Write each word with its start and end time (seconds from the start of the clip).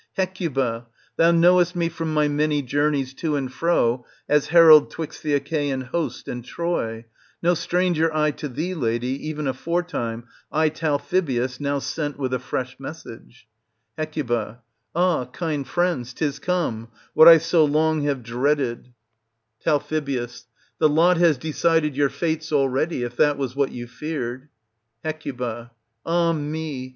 Hecuba, 0.17 0.87
thou 1.15 1.29
knowest 1.29 1.75
me 1.75 1.87
from 1.87 2.11
my 2.11 2.27
many 2.27 2.63
journeys 2.63 3.13
to 3.13 3.35
and 3.35 3.53
fro 3.53 4.03
as 4.27 4.47
herald 4.47 4.89
'twixt 4.89 5.21
the 5.21 5.35
Achaean 5.35 5.81
host 5.81 6.27
and 6.27 6.43
Troy; 6.43 7.05
no 7.43 7.53
stranger 7.53 8.11
I 8.11 8.31
to 8.31 8.47
thee, 8.49 8.73
lady, 8.73 9.09
even 9.29 9.45
aforetime, 9.45 10.23
I 10.51 10.69
Talthybius, 10.69 11.59
now 11.59 11.77
sent 11.77 12.17
with 12.17 12.33
a 12.33 12.39
fresh 12.39 12.79
message. 12.79 13.47
Hec. 13.95 14.15
Ah, 14.95 15.25
kind 15.25 15.67
friends, 15.67 16.15
'tis 16.15 16.39
come! 16.39 16.87
what 17.13 17.27
I 17.27 17.37
so 17.37 17.63
long 17.63 18.01
have 18.01 18.23
dreaded. 18.23 18.85
Digitized 18.85 18.85
by 18.85 19.59
Google 19.59 19.59
THE 19.59 19.67
TROJAN 19.67 19.71
WOMEN. 19.71 20.05
233 20.09 20.25
Tal. 20.25 20.33
The 20.79 20.89
lot 20.95 21.17
has 21.17 21.37
decided 21.37 21.95
your 21.95 22.09
fetes 22.09 22.51
already, 22.51 23.03
if 23.03 23.15
that 23.17 23.37
was 23.37 23.55
what 23.55 23.71
you 23.71 23.85
feared 23.85 24.49
Hec. 25.03 25.21
Ah 26.03 26.33
me! 26.33 26.89